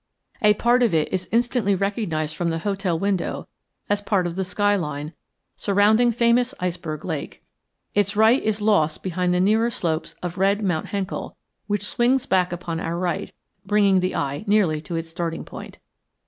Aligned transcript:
A 0.41 0.55
part 0.55 0.81
of 0.81 0.95
it 0.95 1.13
is 1.13 1.29
instantly 1.31 1.75
recognized 1.75 2.35
from 2.35 2.49
the 2.49 2.57
hotel 2.57 2.97
window 2.97 3.47
as 3.87 4.01
part 4.01 4.25
of 4.25 4.35
the 4.35 4.43
sky 4.43 4.75
line 4.75 5.13
surrounding 5.55 6.11
famous 6.11 6.55
Iceberg 6.59 7.05
Lake. 7.05 7.43
Its 7.93 8.15
right 8.15 8.41
is 8.41 8.61
lost 8.61 9.03
behind 9.03 9.31
the 9.31 9.39
nearer 9.39 9.69
slopes 9.69 10.15
of 10.23 10.39
red 10.39 10.63
Mount 10.63 10.87
Henkel, 10.87 11.37
which 11.67 11.85
swings 11.85 12.25
back 12.25 12.51
upon 12.51 12.79
our 12.79 12.97
right, 12.97 13.31
bringing 13.63 13.99
the 13.99 14.15
eye 14.15 14.43
nearly 14.47 14.81
to 14.81 14.95
its 14.95 15.07
starting 15.09 15.45
point. 15.45 15.77